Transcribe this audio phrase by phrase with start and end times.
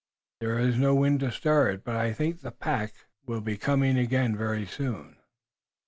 [0.39, 1.83] There is no wind to stir it.
[1.83, 5.17] But I think the pack will be coming again very soon.